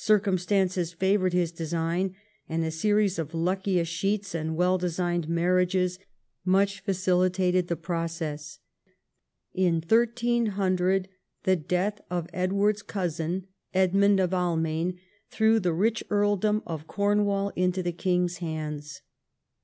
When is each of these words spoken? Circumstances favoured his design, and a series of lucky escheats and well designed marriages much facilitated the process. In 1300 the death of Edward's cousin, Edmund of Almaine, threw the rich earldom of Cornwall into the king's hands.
Circumstances 0.00 0.92
favoured 0.92 1.32
his 1.32 1.52
design, 1.52 2.16
and 2.48 2.64
a 2.64 2.72
series 2.72 3.20
of 3.20 3.34
lucky 3.34 3.76
escheats 3.76 4.34
and 4.34 4.56
well 4.56 4.78
designed 4.78 5.28
marriages 5.28 6.00
much 6.44 6.80
facilitated 6.80 7.68
the 7.68 7.76
process. 7.76 8.58
In 9.52 9.74
1300 9.74 11.08
the 11.44 11.54
death 11.54 12.00
of 12.10 12.26
Edward's 12.32 12.82
cousin, 12.82 13.46
Edmund 13.72 14.18
of 14.18 14.34
Almaine, 14.34 14.98
threw 15.30 15.60
the 15.60 15.72
rich 15.72 16.02
earldom 16.10 16.60
of 16.66 16.88
Cornwall 16.88 17.52
into 17.54 17.80
the 17.80 17.92
king's 17.92 18.38
hands. 18.38 19.02